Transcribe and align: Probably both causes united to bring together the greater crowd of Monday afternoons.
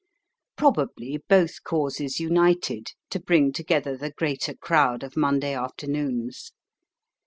Probably 0.57 1.19
both 1.29 1.61
causes 1.63 2.19
united 2.19 2.87
to 3.11 3.19
bring 3.19 3.51
together 3.53 3.95
the 3.95 4.09
greater 4.09 4.55
crowd 4.55 5.03
of 5.03 5.15
Monday 5.15 5.53
afternoons. 5.53 6.53